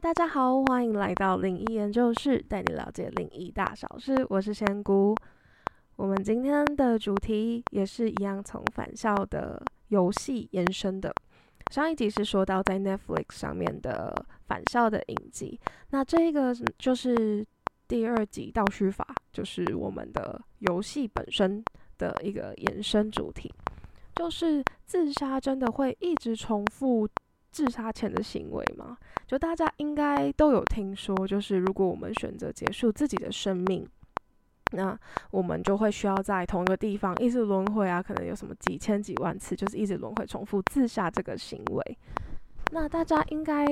[0.00, 4.24] 大家好，欢迎来到灵异研究室，带你了解灵异大小事。
[4.30, 5.12] 我是仙姑。
[5.96, 11.12] 我们今天的主题也是一样，从返校的游戏延伸的。
[11.72, 14.14] 上一集是说到在 Netflix 上面的
[14.46, 15.58] 返校的影集，
[15.90, 17.44] 那这个就是
[17.88, 21.60] 第二集倒叙法，就是我们的游戏本身
[21.96, 23.52] 的一个延伸主题，
[24.14, 27.08] 就是自杀真的会一直重复
[27.50, 28.96] 自杀前的行为吗？
[29.26, 33.86] 就大家应该都有听说，就是如果我们选择结束自己的生命，
[34.72, 34.98] 那
[35.30, 41.98] 我们就会需要在同一个地方一直轮回啊，可能有什么几千几万次，就是一直轮回重复自杀这个行为。
[42.70, 43.64] 那大家应该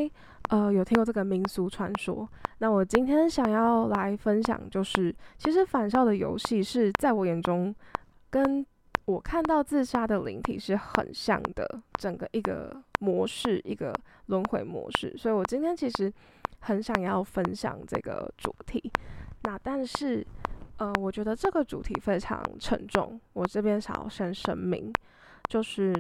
[0.48, 2.26] 呃有听过这个民俗传说。
[2.58, 7.74] 那我今天想要来分享，就是其实返校的游戏是在我眼中
[8.30, 8.64] 跟
[9.06, 13.94] 我看到自杀的灵体是很像的，整个一个模式，一个
[14.26, 15.16] 轮回模式。
[15.16, 16.12] 所以我今天其实
[16.60, 18.92] 很想要分享这个主题。
[19.44, 20.26] 那但是，
[20.76, 23.18] 呃，我觉得这个主题非常沉重。
[23.32, 24.92] 我这边想要先声明，
[25.48, 25.94] 就是。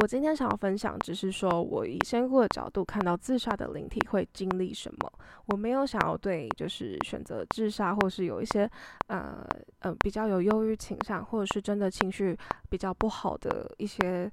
[0.00, 5.12] 我今天想要分享，只是说我以仙姑的角度看到自杀的灵体会经历什么。
[5.46, 8.68] 我没有想要对就是选择自杀，或是有一些
[9.08, 9.46] 呃
[9.80, 12.36] 呃比较有忧郁倾向，或者是真的情绪
[12.70, 14.30] 比较不好的一些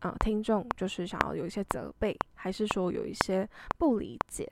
[0.00, 3.46] 呃听众，就是想要有一些责备，还是说有一些
[3.76, 4.50] 不理解。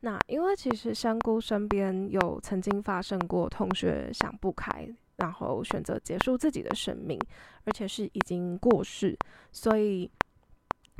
[0.00, 4.86] 那因为其实香菇身边有曾经发生过同学想不开。
[5.22, 7.16] 然后选择结束自己的生命，
[7.64, 9.16] 而且是已经过世，
[9.52, 10.10] 所以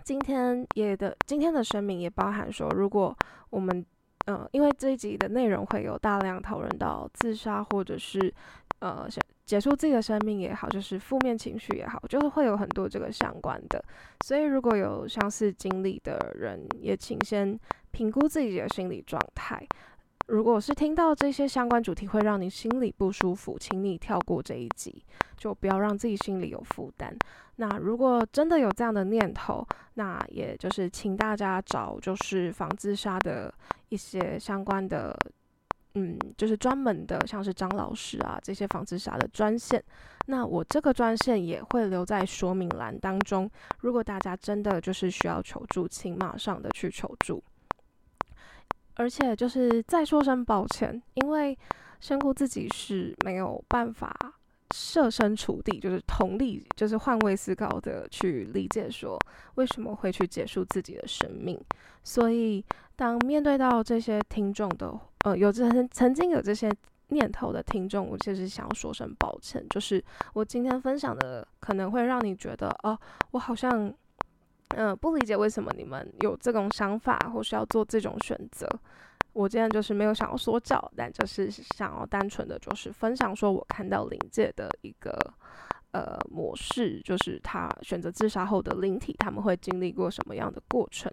[0.04, 3.14] 今天也的今天的声明也包含说，如果
[3.50, 3.84] 我们
[4.26, 8.32] 呃，因为这一集的内容会有大量讨论到自杀或者是
[8.78, 9.08] 呃
[9.44, 13.84] 结束自己的生命也好，就是负面情绪也好，就是会有很多这个相关的，
[14.24, 17.58] 所以如果有相似经历的人，也请先
[17.90, 19.66] 评估自己的心理状态。
[20.28, 25.04] 如果是听到这些相关主题会让你心里不舒服，请你跳过这一集，
[25.36, 27.14] 就不要让自己心里有负担。
[27.56, 33.52] 那如果真的有这样的念头，那也就是请大家找就是防自杀的
[33.90, 35.14] 一些相关的，
[35.94, 39.82] 嗯，就是专门的，像是张老师啊这些防自杀的专线。
[40.26, 43.50] 那我这个专线也会留在说明栏当中。
[43.80, 47.42] 如果大家真的就是需要求助，请马上的去求助。
[48.94, 51.58] 而且就是再说声抱歉，因为
[52.00, 54.14] 仙姑自己是没有办法
[54.74, 59.18] 设身处地，就是同理，就是换位思考的去理解说
[59.54, 61.58] 为什么会去结束自己的生命。
[62.04, 62.64] 所以
[62.96, 64.92] 当面对到这些听众的，
[65.24, 66.70] 呃，有曾曾经有这些
[67.08, 70.02] 念头的听众，我其实想要说声抱歉，就是
[70.34, 72.98] 我今天分享的可能会让你觉得，哦，
[73.30, 73.92] 我好像。
[74.76, 78.68] 嗯，不理解为什么你们有这种想法，或是要做这种选择。
[79.32, 85.10] 我今天就是没有想要说教，但就是想要单纯的就是分享，说我看到灵界的一个
[85.92, 91.10] 呃模式，就是他选择自杀后的灵体，他们会经历过什么样的过程。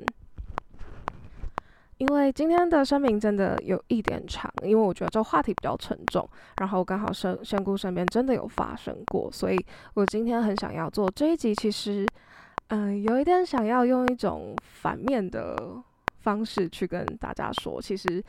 [1.97, 9.57] 因为今天的声明真的有一点长，因为我觉得这话题比较沉重，然后刚好身仙姑身边真的有发生过，所以
[9.93, 12.05] 我今天很想要做这一集，其实。
[12.69, 15.83] 嗯，有一点想要用一种反面的
[16.19, 18.23] 方式去跟大家说，其实，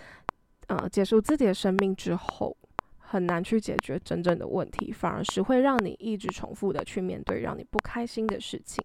[0.68, 2.56] 呃，结束自己的生命之后，
[2.98, 8.82] 很难去解决真正的问题，反而是会让你一直重复的去面对让你不开心的事情。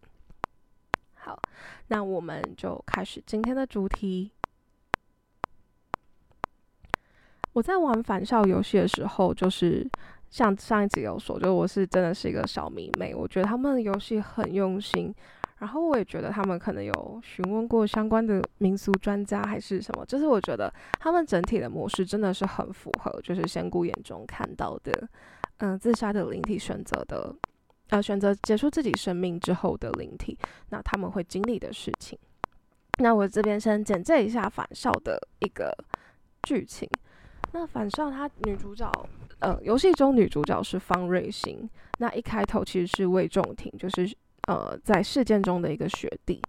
[1.13, 1.41] 好，
[1.87, 4.31] 那我们就开始今天的主题。
[7.53, 9.89] 我在玩返校游戏的时候，就是
[10.29, 15.15] 像上一集有说，就我是真的是一个小迷妹，我觉得他们的游戏很用心。
[15.59, 25.07] 然后我也觉得他们可能有询问过相关的民俗专家还是什么，就是我觉得他们整体的模式真的是很符合，就是仙姑眼中看到的，
[25.59, 27.33] 嗯，自杀的灵体选择的，
[27.87, 30.37] 呃，选择结束自己生命之后的灵体，
[30.71, 32.19] 那他们会经历的事情。
[32.99, 35.73] 那我这边先简介一下返校的一个
[36.43, 36.87] 剧情。
[37.53, 38.91] 那返校它女主角，
[39.39, 41.69] 呃，游戏中女主角是方瑞欣，
[41.99, 44.13] 那一开头其实是魏仲廷，就是。
[44.47, 46.41] 呃，在事件中的一个学弟，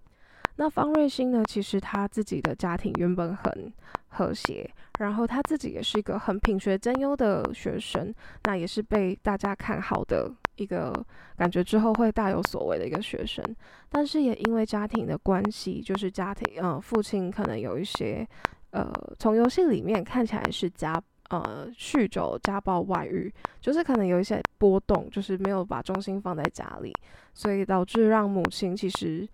[0.56, 1.42] 那方瑞欣呢？
[1.48, 3.72] 其实他自己的家庭原本很
[4.08, 8.14] 和谐，然后他自己也是一个很品学兼优的学生，
[8.44, 10.92] 那也是被大家看好的一个
[11.36, 13.42] 感觉，之后会大有所为的一个学生。
[13.88, 18.26] 但是也因为家庭的关系，就是家庭，呃，父亲可能有一些，
[18.70, 21.02] 呃，从游戏里面看起来是家。
[21.28, 23.28] 呃，酗酒、家暴、外遇，
[23.60, 26.94] 就是可能有一些波动，就是没有把重心放在家里，
[27.36, 29.28] 所以导致让母亲其实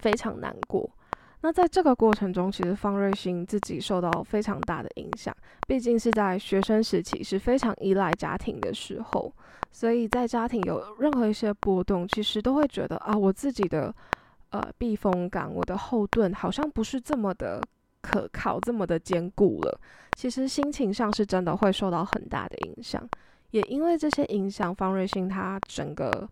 [0.00, 0.90] 非常难过。
[1.42, 5.36] 那在这个过程中，其实方瑞欣自己受到非常大的影响，
[5.68, 9.30] 毕竟是在学生时期是非常依赖家庭的时候，
[9.70, 13.94] 所以在家庭有任何一些波动，其实都会觉得啊，我自己的
[14.52, 17.62] 呃避风港，我的后盾好像不是这么的
[18.00, 19.80] 可靠，这么的坚固了。
[20.16, 23.06] 其实心情上是真的会受到很大的影响，
[23.50, 26.26] 也因为这些影响，方瑞欣他整个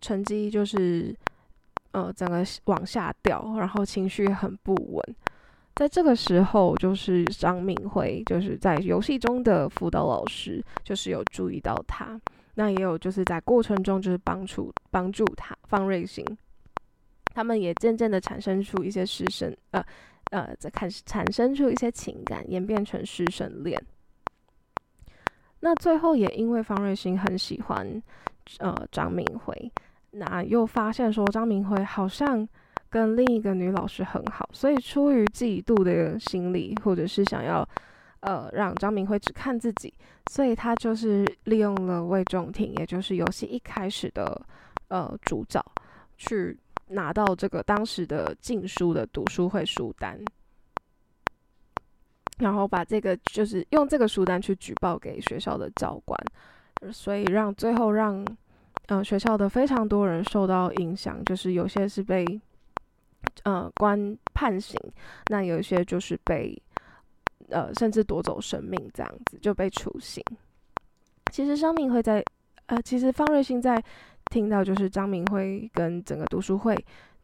[0.00, 1.14] 成绩就是。
[1.92, 5.16] 呃，整个往下掉，然后情绪很不稳。
[5.74, 12.20] 在这个时候，就是张敏辉，就是在游戏中的辅导老师，就是有注意到他。
[12.56, 16.22] 那也有就是在过程中，就是帮助帮助他方瑞欣，
[17.34, 19.82] 他们也渐渐的产生出一些师生，呃
[20.30, 23.82] 呃，在开始产生出一些情感，演变成师生恋。
[25.60, 28.00] 那最后也因为方瑞欣很喜欢
[28.58, 29.72] 呃张敏辉。
[30.18, 32.46] 那又发现说张明辉好像
[32.90, 37.66] 跟另一个女老师很好，所以出于嫉妒的心理，或者是想要
[38.20, 39.94] 呃让张明辉只看自己，
[40.30, 44.44] 所以他就是利用了魏仲廷，也就是游戏一开始的
[44.88, 45.64] 呃主角，
[46.16, 50.18] 去拿到这个当时的禁书的读书会书单，
[52.38, 56.18] 然后把这个就是用这个书单去举报给学校的教官，
[56.92, 58.26] 所以让最后让。
[58.88, 62.24] 嗯，学校的非常多人受到影响，就是有些是被
[63.44, 64.78] 呃关判刑，
[65.26, 66.60] 那有一些就是被
[67.50, 70.24] 呃甚至夺走生命，这样子就被处刑。
[71.30, 72.24] 其实张明辉在
[72.66, 73.82] 呃，其实方瑞欣在
[74.30, 76.74] 听到就是张明辉跟整个读书会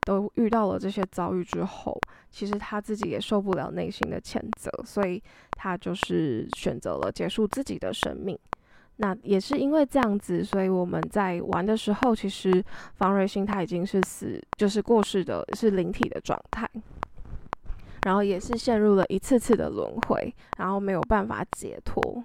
[0.02, 1.98] 都遇到了这些遭遇之后，
[2.30, 5.22] 其实他自己也受不了内心的谴责，所以
[5.52, 8.38] 他就是选择了结束自己的生命。
[8.96, 12.64] 那也是因为这样子，所以我们在玩的时候，其实
[12.94, 16.68] 方瑞欣他已经是死，就是过世的，是灵体的状态，
[18.06, 22.24] 然后也是陷入了一次次的轮回，然后没有办法解脱。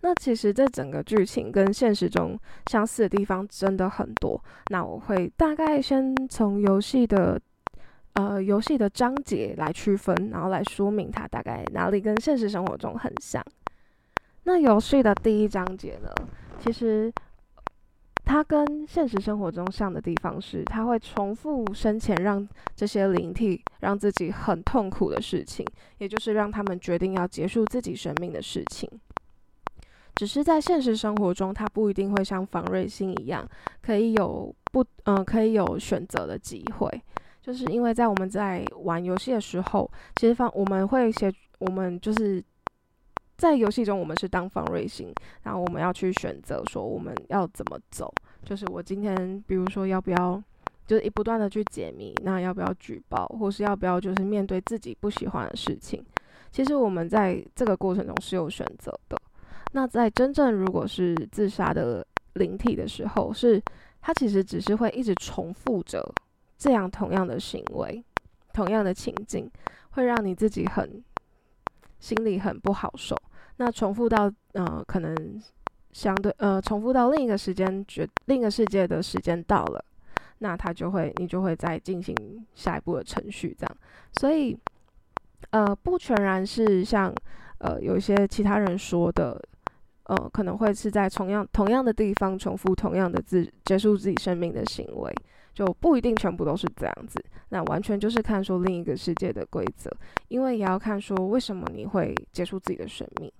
[0.00, 2.38] 那其实这整个剧情跟现实中
[2.70, 4.40] 相似的地方真的很多。
[4.70, 7.40] 那我会大概先从游戏的
[8.12, 13.42] 呃游戏的章节来区分，然后来说明它大概哪里跟现实生活中很像。
[14.48, 16.08] 那游戏的第一章节呢？
[16.58, 17.12] 其实
[18.24, 25.66] 它跟现实生活中像的地方是，它会重复生前让这些灵体让自己很痛苦的事情，
[25.98, 28.90] 也就是让他们决定要结束自己生命的事情。
[30.14, 33.46] 只是在现实生活中，它不一定会像防瑞星一样，
[33.82, 37.02] 可以有不嗯可以有选择的机会，
[37.42, 42.42] 就是因为在我们在玩游戏的时候，其实方我们会写我们就是。
[43.38, 45.14] 在游戏中，我们是当方瑞星，
[45.44, 48.12] 然后我们要去选择说我们要怎么走。
[48.44, 50.42] 就是我今天，比如说要不要，
[50.84, 56.04] 就是一不断的去解谜，那要不要举报，或是要不要就是面对自己不喜欢的事情。
[56.50, 59.16] 其实我们在这个过程中是有选择的。
[59.72, 63.62] 那在真正如果是自杀的灵体的时候，是
[64.00, 66.12] 它其实只是会一直重复着
[66.56, 68.04] 这样同样的行为，
[68.52, 69.48] 同样的情境，
[69.90, 71.04] 会让你自己很
[72.00, 73.14] 心里很不好受。
[73.58, 75.14] 那重复到呃，可能
[75.92, 79.84] 相对呃，重复到另一个时间，觉另一个世界的时间到了，
[80.38, 82.16] 那他就会，你就会再进行
[82.54, 83.76] 下一步的程序，这样。
[84.12, 84.56] 所以
[85.50, 87.12] 呃，不全然是像
[87.58, 89.40] 呃有一些其他人说的，
[90.04, 95.12] 呃，可能会是在同样同样的地方重复同样的自结束自己生命的行为，
[95.52, 97.20] 就不一定全部都是这样子。
[97.48, 99.90] 那完全就是看说另一个世界的规则，
[100.28, 103.32] 因为也要看说为什么你会结束自己的生命。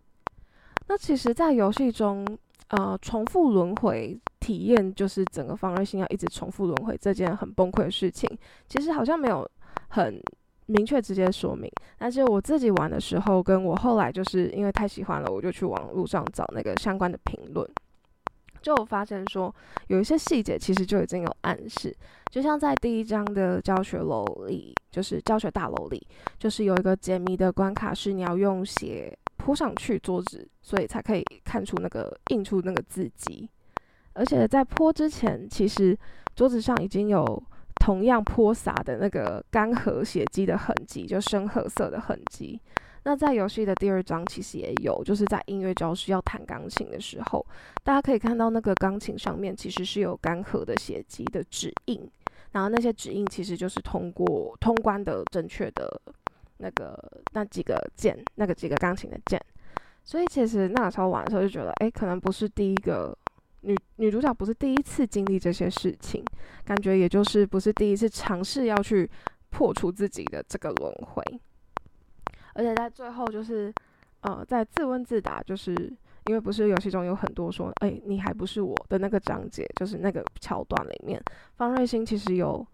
[0.88, 2.26] 那其实，在游戏中，
[2.68, 8.28] 呃，重复轮回体验就是整个方瑞星要一直重复轮回这件很崩溃的事情。
[8.66, 9.47] 其实好像没有
[9.88, 10.18] 很
[10.64, 17.68] 明确直接说明，但是我自己玩的时候，跟我后来就是因为太喜欢了，我就去网络上找那个相关的评论，
[18.62, 19.54] 就发现说
[19.88, 21.95] 有一些细节其实就已经有暗示，
[22.30, 26.07] 就像在第一章的教学楼里，就是教学大楼里，
[26.38, 29.14] 就是有一个解谜的关卡是你要用写。
[29.49, 33.49] 铺上去桌子，所以才可以看出那个印出那个字迹。
[34.12, 35.99] 而且在泼之前，其实
[36.37, 37.43] 桌子上已经有
[37.76, 42.61] 同样泼洒的那个干涸血迹的痕迹，就深褐色的痕迹。
[43.05, 47.47] 那在游戏的第二章其实也有，就是在音乐教室要弹钢琴的时候，
[47.83, 52.07] 大家可以看到那个钢琴上面其实是有干涸的血迹的指印，
[52.52, 55.99] 然后那些指印其实就是通过通关的正确的。
[56.58, 56.96] 那个
[57.32, 59.40] 那几个键，那个几个钢琴的键，
[60.04, 63.16] 所以其实那个时候玩的时候就觉得，哎，可能不是第一个
[63.62, 66.24] 女女主角不是第一次经历这些事情，
[66.64, 69.10] 感觉也就是不是第一次尝试要去
[69.50, 71.22] 破除自己的这个轮回。
[72.54, 73.72] 而且在最后，就是
[74.20, 75.72] 呃，在自问自答，就是
[76.26, 81.22] 因为不是游戏中有很多说，哎，你还不是我的那个章节，就是那个桥段里面，
[81.56, 82.66] 方瑞欣其实有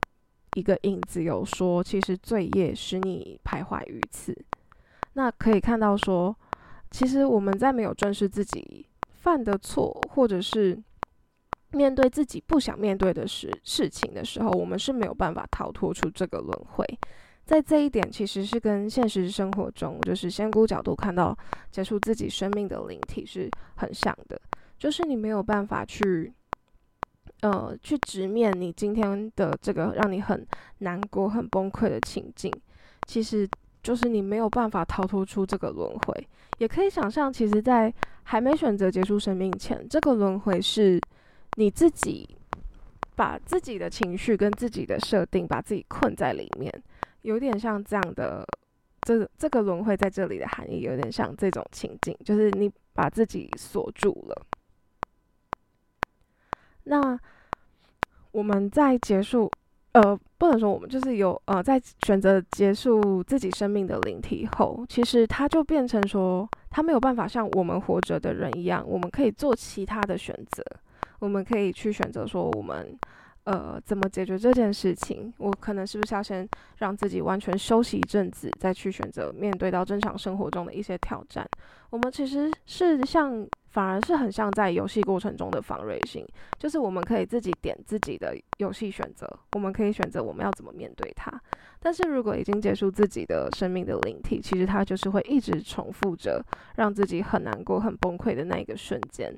[0.54, 4.36] 一个影子，有说，其实罪业使你徘徊于此。
[5.14, 6.36] 那可以看到说，
[6.90, 10.82] 其实我们在没有正视自己犯的错，或者是
[11.70, 16.84] 面对自己不想面对的事事情的时候，我们是没有办法逃脱出这个轮回。
[17.44, 21.36] 在这一点，其实是跟现实生活中，就是仙姑角度看到
[21.70, 24.40] 结束自己生命的灵体是很像的。
[24.78, 26.32] 就是你没有办法去，
[27.44, 30.46] 呃，去直面你今天的这个让你很
[30.78, 32.50] 难过、很崩溃的情境，
[33.06, 33.46] 其实
[33.82, 36.28] 就是你没有办法逃脱出这个轮回。
[36.56, 40.98] 也可以想象，其实，在还没选择结束生命前，这个轮回是
[41.58, 42.26] 你自己
[43.14, 46.72] 把自己的情绪跟自己的设定，把自己困在里面。
[47.20, 48.42] 有点像这样的，
[49.02, 54.46] 这这个轮回在这里的含义有点像这种情境，就是你把自己锁住了。
[56.84, 57.18] 那
[58.32, 59.50] 我们在结束，
[59.92, 70.64] 呃，不能说我们就是有呃，在选择结束自己生命的灵体后，其实它就变成说，它没有办法像我们活着的人一样，我们可以做其他的选择，
[71.18, 72.98] 我们可以去选择说我们。
[73.44, 75.30] 呃，怎么解决这件事情？
[75.36, 76.48] 我可能是不是要先
[76.78, 81.46] 让自己完全休息一阵子，再去选择面对到正常生活中的一些挑战？
[81.90, 86.24] 我们其实是像，反而是很像在游戏过程中的防瑞性，
[86.60, 91.28] 就是我们可以自己点自己的游戏选择，我们可以选择我们要怎么面对它。
[91.80, 96.40] 但是如果已经结束自己的生命的灵体，其实它就是会一直重复着
[96.76, 99.34] 让自己很难过、很崩溃的那一个瞬间，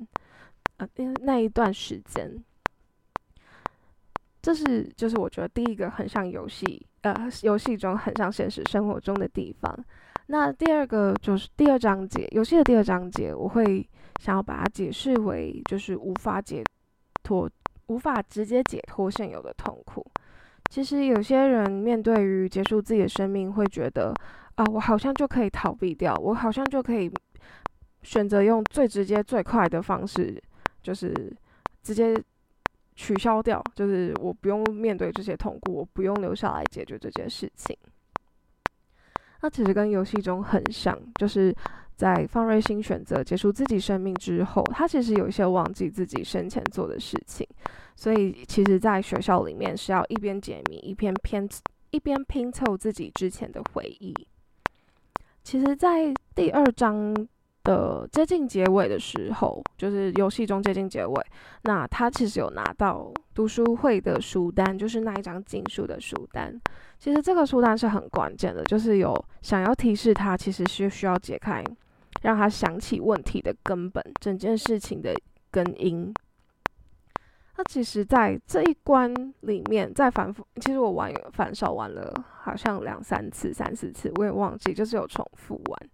[0.77, 0.87] 呃，
[1.23, 2.31] 那一段时间。
[4.39, 9.75] 这是就是我觉得第一个很像游戏，呃，游戏中很像现实生活中的地方。
[10.27, 13.85] 那第二个就是第二章节，游戏的第二章节，我会
[14.19, 16.63] 想要把它解释为就是无法解
[17.23, 17.49] 脱、
[17.87, 20.05] 无法直接解脱现有的痛苦。
[20.69, 24.13] 其实有些人面对于结束自己的生命，会觉得
[24.55, 27.11] 啊，我好像就可以逃避掉，我好像就可以
[28.01, 30.41] 选择用最直接、最快的方式，
[30.81, 31.13] 就是
[31.83, 32.15] 直接。
[32.99, 37.77] 取消掉，就是我不用面对这些痛苦，我不用留下来解决这件事情。
[39.39, 41.55] 那其实跟游戏中很像，就是
[41.97, 47.45] 在方瑞欣选择结束自己生命之后，他其实有一些忘记自己生前做的事情，
[47.95, 51.49] 所以其实，在学校里面是要一边解谜，一边拼
[51.89, 54.13] 一边拼凑自己之前的回忆。
[55.43, 57.27] 其实，在第二章。
[57.63, 61.25] 的接近结尾的时候，就是游戏中接近结尾，
[61.63, 66.57] 那他其实有拿到读书会的书单，就是那一张禁书的书单。
[66.97, 71.61] 其实这个书单是很关键的，就是有想要提示他，其实是需要解开，
[72.27, 75.15] 让他想起问题的根本，整件事情的
[75.49, 76.13] 根因。
[77.55, 85.89] 那其实，在这一关里面，在反复，其实我玩反手玩了好像两三次、三四次，我也忘记，就是有重复玩。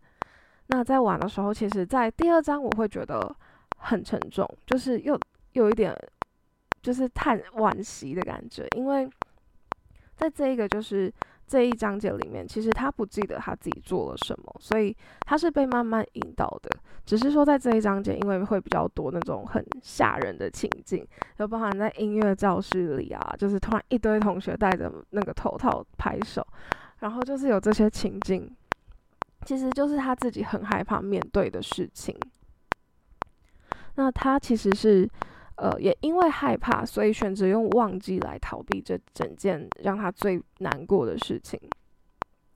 [0.65, 3.35] 那在玩的时候，其实，在第二章我会觉得
[3.77, 5.15] 很沉重，就是又
[5.51, 5.95] 有一点
[6.81, 9.07] 就是叹惋惜的感觉，因为
[10.15, 11.13] 在这一个就是
[11.45, 16.69] 这一章节里面，其实他不记得他自己做了什么，所以他是被慢慢引导的。
[17.05, 21.05] 只是说在这一章节，因为会比较多那种很吓人的情境，
[21.37, 26.45] 就包含在音乐教室里啊，就是突然一堆同学戴着那个头套拍手，
[26.99, 28.49] 然后就是有这些情境。
[29.45, 32.17] 其实就是他自己很害怕面对的事情。
[33.95, 35.05] 那他其实是，
[35.55, 41.59] 呃，也因为害怕，所以选择用忘记来逃避这整件让他最难过的事情。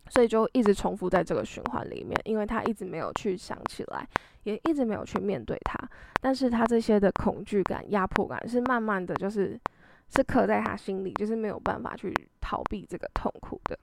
[0.10, 4.08] 所以就一直重复在这个循环里面，因为他一直没有去想起来，
[4.44, 5.78] 也一直没有去面对他。
[6.22, 9.60] 但是他这些的恐惧感、压迫感是慢慢的就是
[10.16, 13.78] 是刻在他心里，就是没有办法去逃避这个痛苦的。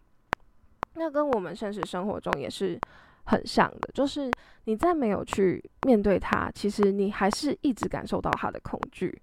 [0.94, 2.80] 那跟我们现实生活中也是
[3.24, 4.30] 很像的，就是
[4.64, 9.20] 你在没有去面对它，其实你还是一直感受到它的恐惧。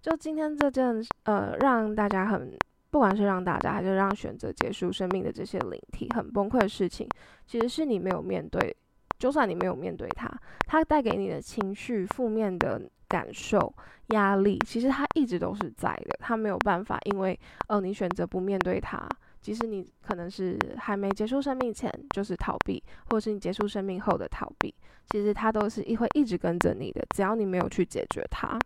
[0.00, 2.56] 就今天这件呃，让大家很，
[2.90, 7.08] 不管是让大家还是让选择结束生命的这些灵体很崩溃的事情，
[7.46, 8.76] 其实是你没有面对。
[9.18, 10.28] 就算你没有面对它，
[10.66, 13.72] 它带给你的情绪、负面的感受、
[14.08, 16.16] 压力，其实它一直都是在的。
[16.18, 19.08] 它没有办法，因为呃，你选择不面对它。
[19.42, 24.72] 即使你可能是还没结束生命前就是逃避，或者是你结束生命后的逃避，
[25.10, 27.04] 其实它都是一会一直跟着你的。
[27.14, 28.58] 只要你没有去解决它，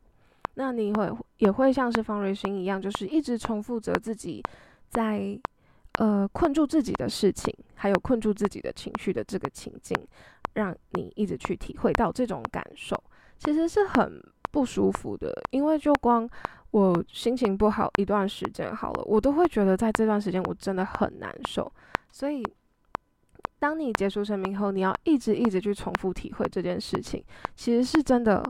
[0.54, 4.42] 那你会也会像是方瑞勋一样，就是一直重复着自己
[4.90, 5.38] 在
[5.98, 9.96] 呃困住自己的事情，还有困住自己的情绪的这个情境，
[10.52, 13.02] 让你一直去体会到这种感受，
[13.38, 15.32] 其实是很不舒服的。
[15.50, 16.28] 因为就光
[16.70, 21.70] 我心情不好一段时间好了，我都会觉得在这段时间我真的很难受。
[22.10, 22.42] 所以，
[23.58, 28.42] 当你结束生命后，你要一直一直去重复体会这件事情，其实是真的。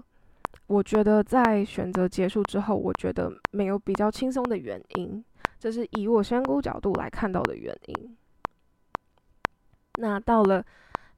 [0.69, 5.25] 我觉得在选择结束之后，我觉得没有比较轻松的原因，
[5.61, 8.17] 这是以我仙姑角度来看到的原因。
[10.01, 10.65] 那到了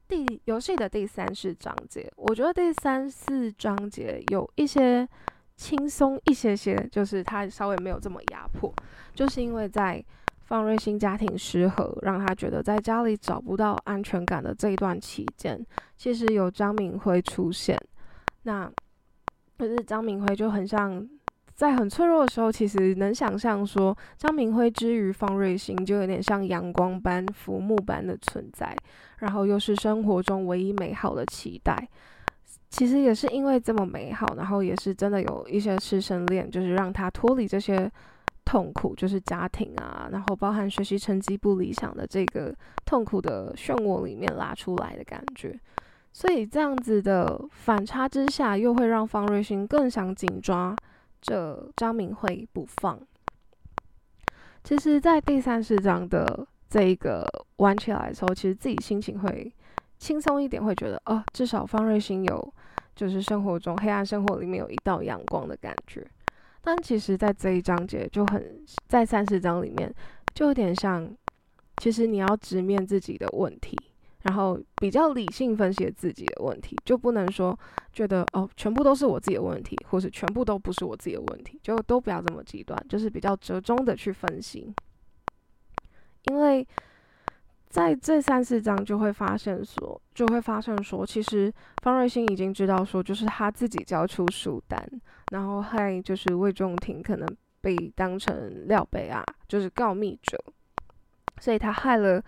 [0.07, 5.07] 第游戏的第三四章节，我觉得第三四章节有一些
[5.59, 8.73] 轻松一些些，就是他稍微没有这么压迫，
[9.13, 10.01] 就是因为在
[10.39, 15.59] 方瑞欣家庭失和，让他觉得在家里找不到安全感的这一段期间，
[15.97, 17.77] 其实有张明辉出现，
[18.43, 18.71] 那。
[19.57, 21.05] 可是张明辉就很像，
[21.53, 28.73] 在很脆弱的时候，其实能想象说，张明辉之于方瑞欣，就有点像阳光般、浮木般的存在，
[29.17, 31.89] 然后又是生活中唯一美好的期待。
[32.69, 37.91] 其实也是因为这么美好，然后也是真的有一些师生恋，就是让他脱离这些
[38.45, 45.59] 痛苦，就是家庭啊，然后包含学习成绩不理想的这个痛苦的漩涡里面拉出来的感觉。
[46.11, 50.75] 所以这样子的反差之下，又会让方瑞欣更想紧抓
[51.21, 52.99] 着张明辉不放。
[54.63, 57.25] 其实，在第三十章的这一个
[57.57, 59.51] 玩起来的时候，其实自己心情会
[59.99, 62.53] 轻松一点，会觉得哦，至少方瑞欣有
[62.95, 66.05] 就是生活中黑暗生活里面有一道阳光的感觉。
[66.61, 69.93] 但其实，在这一章节就很在三十章里面，
[70.33, 71.09] 就有点像，
[71.77, 73.77] 其实你要直面自己的问题。
[74.23, 77.57] 然后比较理性分析自己的问题，就不能说
[77.93, 84.73] 觉得哦，全部都是我自己的问题，或是全部都不是我自己的问题，就都不要这么极端，就是比较折中的去分析。
[86.25, 86.67] 因为
[87.69, 94.77] 在这三四章就会发现说，就会发现说，其实方瑞欣已经知道说，就是他自己交出书单，
[95.31, 97.27] 然后害就是魏仲廷可能
[97.61, 100.37] 被当成廖北啊，就是告密者，
[101.39, 102.21] 所以他害了。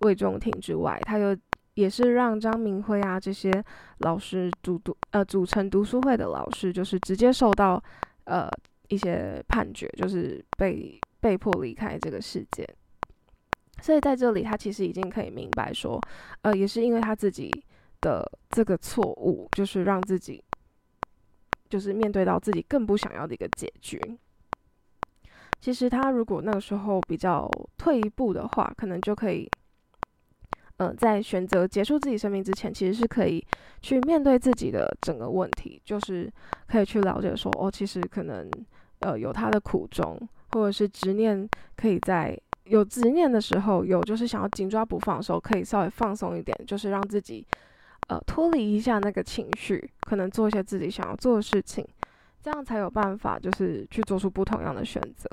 [0.00, 1.34] 魏仲廷之外，他又
[1.74, 3.50] 也是让张明辉啊这些
[3.98, 7.82] 老师组读呃组成读书会的老师，就是直接受到
[8.24, 8.46] 呃
[8.88, 12.68] 一些判决，就是被被迫离开这个世界。
[13.84, 16.00] 所以在这里，他其实已经可以明白说，
[16.40, 17.50] 呃，也是因为他自己
[18.00, 20.42] 的这个错误，就是让自己
[21.68, 24.00] 就是面对到自己更不想要的一个结局。
[25.60, 29.46] 其实他如果那个时候比较退一步的话，可能就可以。
[30.78, 33.46] 嗯，在选择结束自己生命之前，其实是可以
[33.82, 36.32] 去面对自己的整个问题，就是
[36.66, 38.50] 可以去了解说，哦，其实可能
[39.00, 40.18] 呃有他的苦衷，
[40.52, 47.46] 或者是执念，可以在有执念的时候，有就是想要紧抓不放的时候，可以稍微放松一点，就是让自己
[48.08, 51.86] 呃脱离一下那个情绪，可能做一些自己想要做的事情，
[52.42, 55.28] 这样才有办法就是去做出不同样的选择，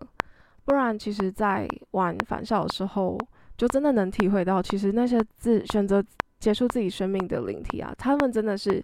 [0.66, 3.18] 不然其实，在玩返校的时候。
[3.58, 6.04] 就真的能体会到，其实那些自选择
[6.40, 8.84] 结束自己生命的灵体啊，他们真的是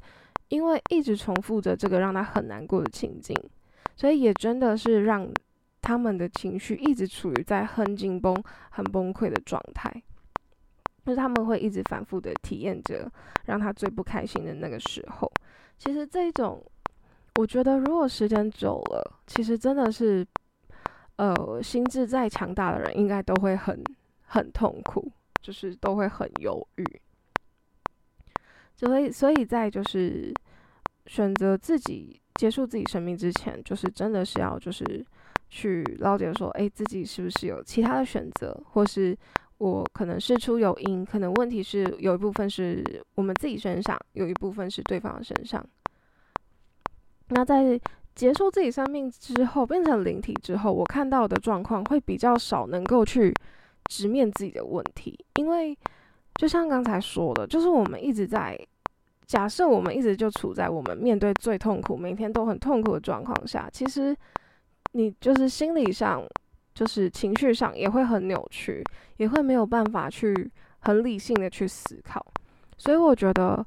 [0.49, 3.35] 因为一直重复着这个让他很难过的情境，
[3.95, 5.27] 所以也真的是让
[5.87, 8.35] 他们的情绪一直处于在很紧绷、
[8.71, 9.89] 很崩溃的状态，
[11.05, 13.09] 就是他们会一直反复的体验着
[13.45, 15.31] 让他最不开心的那个时候。
[15.77, 16.61] 其实这种，
[17.35, 20.27] 我觉得如果时间久了，其实真的是，
[21.15, 23.81] 呃，心智再强大的人，应该都会很。
[24.29, 25.09] 很痛苦，
[25.41, 27.01] 就是都会很犹豫，
[28.75, 30.33] 所以所以在就是
[31.05, 34.83] 选择自己结束自己生命之前，就是真的是要就是
[35.49, 39.17] 去了解说，哎，自己是不是有其他的选择，或是
[39.57, 42.83] 我可能事出有因，可能问题是有一部分是
[43.15, 45.65] 我们自己身上，有一部分是对方身上。
[47.29, 47.79] 那在
[48.15, 53.33] 结束自己生命之后，变成灵体之后，我看到的状况会比较少，能够去。
[53.89, 55.73] 直面自己的问题，因为
[56.35, 58.59] 就像刚才说的，就是我们一直在
[59.25, 64.13] 假设，我们一直就处在我们面对最痛苦、每天都很痛苦的状况下，其实
[64.97, 66.25] 你就是心理上、
[66.73, 68.83] 就是情绪上也会很扭曲，
[69.17, 72.25] 也会没有办法去很理性的去思考。
[72.79, 73.63] 所以我觉得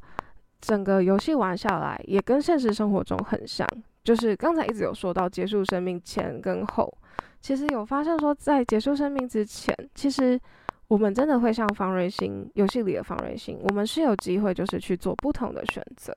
[0.60, 3.64] 整个游戏玩下来，也跟现实生活中很像，
[4.02, 6.92] 就是刚才一直有说到结束生命前跟后。
[7.40, 10.38] 其实有发现说，在结束生命之前，其实
[10.88, 16.12] 我们真的会像方瑞星游戏里的方瑞星，我们是有机会就是去做不同的选择。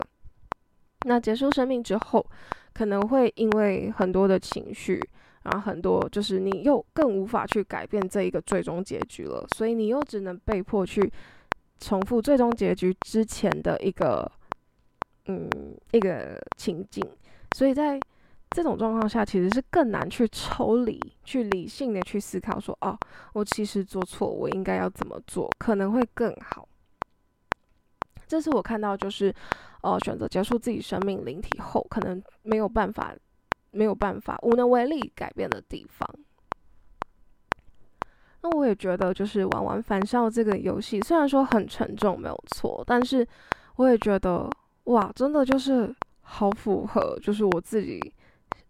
[1.04, 2.26] 那结束生命之后，
[2.74, 5.02] 可能会因为很多的情绪，
[5.44, 11.12] 然后很多就是你又更无法去改变这一个最终结局了，所以你又只能被迫去
[11.80, 14.32] 重复最终结局之前的一个
[15.28, 15.50] 嗯
[15.92, 17.06] 一个情境，
[17.56, 18.00] 所以在
[18.52, 22.98] 这种状况下，其实是更难去抽离、去理性的去思考，说哦，
[23.34, 26.68] 我其实做错，我应该要怎么做，可能会更好。
[28.34, 29.32] 这是我看到，就是
[29.84, 33.13] 呃，选择结束自己生命灵体后，可能没有办法、
[33.69, 36.10] 没有办法、无能为力改变的地方。
[38.41, 43.28] 那我也觉得，就是玩玩返校这个游戏，虽然说很沉重，没有错，但是
[43.76, 44.50] 我也觉得，
[44.86, 48.02] 哇，真的就是好符合，就是我自己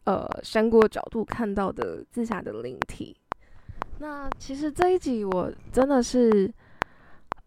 [0.04, 3.15] 呃仙姑角度看到的自杀的灵体。
[3.99, 6.54] 那其实这一集我真的是，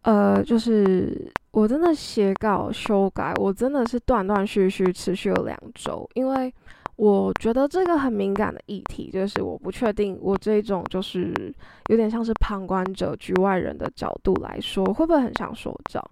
[0.07, 1.29] 呃，就是。
[1.51, 6.53] 我真的写稿修改，我真的是断断续续持续了两周，因为
[6.97, 11.51] 我觉得这个很敏感的议题，就是我不确定我这种就是
[11.89, 16.03] 有点像是旁观者、局外人的角度来说，会不会很想说教？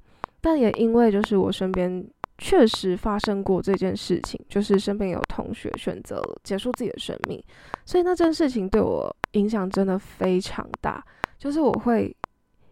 [0.41, 2.03] 但也因为就是我身边
[2.39, 7.39] 确实发生过这件事情，就是身边有同学选择结束自己的生命，
[7.85, 11.05] 所以那件事情对我影响真的非常大，
[11.37, 12.15] 就是我会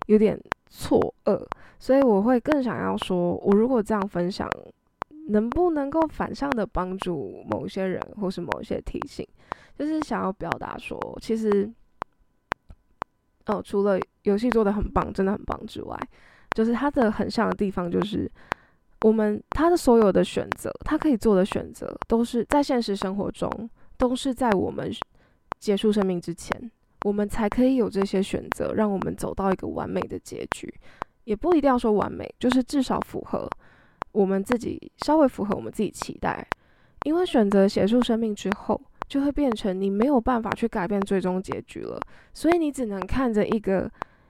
[0.07, 0.39] 有点
[0.73, 1.39] 错愕。
[1.77, 4.49] 所以我会更想要说，我如果这样分享，
[5.27, 9.27] 能不能够反向的帮助某些人，或是某一些提醒，
[9.77, 11.69] 就是想要表达说，其实，
[13.45, 15.97] 哦，除了游戏做的很棒，真的很棒之外，
[16.55, 18.29] 就是它的很像的地方，就是
[19.01, 24.89] 我们他的所有的选择，他可以做的选择，都是在现实生活中，都是在我们
[25.59, 26.71] 结束生命之前，
[27.03, 30.73] 我们才可以有这些选择，让我们走到一个完美的结局。
[31.25, 33.49] 也不一定要说完美，就是至少符合
[34.11, 36.45] 我们自己，稍微符合我们自己期待。
[37.05, 41.99] 因为选择结束生命之后，就会变成你没有办法去改变最终结局了，
[42.33, 43.89] 所以你只能看着一个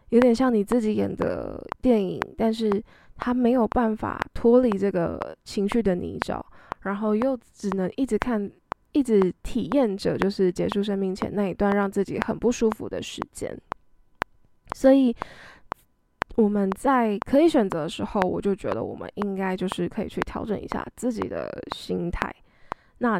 [0.09, 2.83] 有点像你自己演的电影，但是
[3.17, 6.41] 他没有办法脱离这个情绪的泥沼，
[6.81, 8.51] 然后又只能一直看，
[8.93, 13.56] 一直体验着就是结束生命前那一段让自己很不舒服的时间，
[14.75, 15.15] 所以。
[16.36, 22.36] 我们在可以选择的时候，我就觉得我们应该就是可以去调整一下自己的心态。
[22.97, 23.19] 那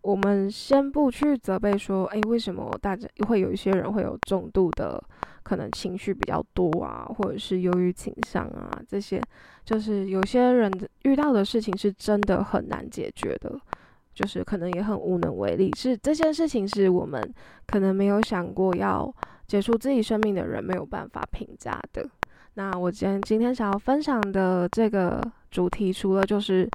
[0.00, 5.00] 我们先不去责备说，哎，为什么大家会有一些人会有重度的
[5.44, 9.22] 可能情绪比较多啊，或者是忧郁倾向啊，这些
[9.64, 10.68] 就是有些人
[11.04, 13.56] 遇到的事情是真的很难解决的，
[14.14, 15.70] 就是可能也很无能为力。
[15.76, 17.20] 是这件事情是我们
[17.66, 19.12] 可能没有想过要
[19.46, 22.08] 结束自己生命的人没有办法评价的。
[22.54, 26.68] 那我今天今天想要分享的这个主题，除了就是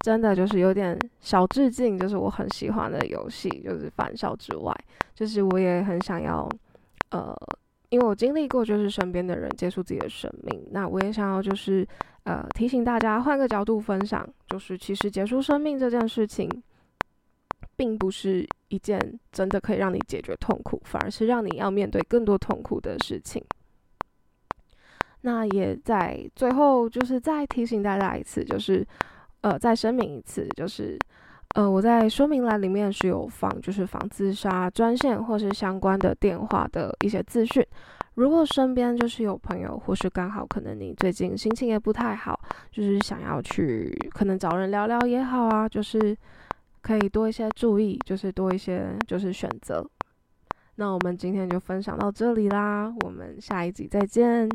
[0.00, 4.74] 真的就是有点小致敬，就是我很喜欢的游戏，就是返校之外，
[5.14, 6.46] 就是我也很想要，
[7.12, 7.34] 呃，
[7.88, 11.86] 因为我经历过就是身边的人结束自己的生命，那我也想要就是
[12.24, 16.46] 呃提醒大家换个角度分享，就是其实结束生命这件事情，
[17.82, 18.96] 并不是一件
[19.32, 23.44] 真的可以让你解决痛苦，反而是让你要面对更多痛苦的事情。
[25.22, 28.86] 那也在最后，就是再提醒大家一次，就是，
[29.40, 30.96] 呃，再声明一次，就是，
[31.56, 37.66] 呃，我在说明栏里面是有放，就是防自杀专线或是相关的电话的一些资讯。
[38.14, 42.38] 如果身边就是有朋友，或是刚好可能你最近心情也不太好，
[42.70, 46.16] 就是想要去可能找人聊聊也好啊，就是
[46.82, 49.88] 可以多一些注意，就是多一些就是选择。
[50.74, 54.48] 那我们今天就分享到这里啦，我们下一集再见。